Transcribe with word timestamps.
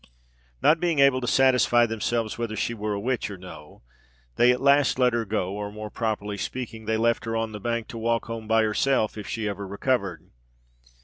Not 0.63 0.79
being 0.79 0.97
able 0.97 1.21
to 1.21 1.27
satisfy 1.27 1.85
themselves 1.85 2.35
whether 2.35 2.55
she 2.55 2.73
were 2.73 2.93
a 2.93 2.99
witch 2.99 3.29
or 3.29 3.37
no, 3.37 3.83
they 4.35 4.51
at 4.51 4.59
last 4.59 4.97
let 4.97 5.13
her 5.13 5.25
go, 5.25 5.53
or, 5.53 5.71
more 5.71 5.91
properly 5.91 6.37
speaking, 6.39 6.85
they 6.85 6.97
left 6.97 7.23
her 7.25 7.35
on 7.35 7.51
the 7.51 7.59
bank 7.59 7.87
to 7.89 7.99
walk 7.99 8.25
home 8.25 8.47
by 8.47 8.63
herself, 8.63 9.15
if 9.15 9.27
she 9.27 9.47
ever 9.47 9.67
recovered. 9.67 10.31